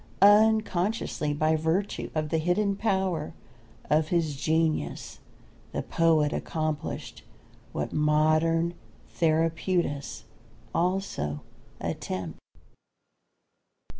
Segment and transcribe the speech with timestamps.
[0.23, 3.35] Unconsciously, by virtue of the hidden power
[3.87, 5.19] of his genius,
[5.73, 7.21] the poet accomplished
[7.71, 8.73] what modern
[9.09, 10.23] therapeutists
[10.73, 11.41] also
[11.79, 12.39] attempt.